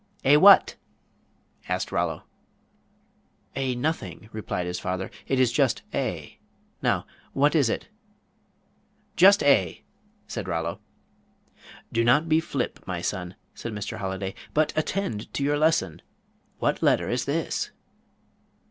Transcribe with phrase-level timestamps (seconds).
[0.25, 0.77] "A what?"
[1.69, 2.23] asked Rollo.
[3.55, 6.39] "A nothing," replied his father, "it is just A.
[6.81, 7.87] Now, what is it?"
[9.15, 9.83] "Just A,"
[10.25, 10.79] said Rollo.
[11.93, 13.97] "Do not be flip, my son," said Mr.
[13.97, 16.01] Holliday, "but attend to your lesson.
[16.57, 17.69] What letter is this?"